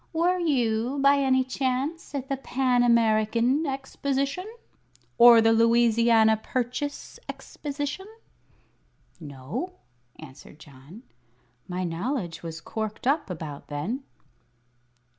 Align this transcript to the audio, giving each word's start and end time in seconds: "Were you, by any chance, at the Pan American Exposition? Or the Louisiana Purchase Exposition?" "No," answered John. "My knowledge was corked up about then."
"Were 0.13 0.39
you, 0.39 0.97
by 0.97 1.17
any 1.17 1.43
chance, 1.43 2.15
at 2.15 2.27
the 2.27 2.35
Pan 2.35 2.81
American 2.81 3.67
Exposition? 3.67 4.47
Or 5.19 5.41
the 5.41 5.53
Louisiana 5.53 6.37
Purchase 6.41 7.19
Exposition?" 7.29 8.07
"No," 9.19 9.73
answered 10.17 10.57
John. 10.57 11.03
"My 11.67 11.83
knowledge 11.83 12.41
was 12.41 12.61
corked 12.61 13.05
up 13.05 13.29
about 13.29 13.67
then." 13.67 14.01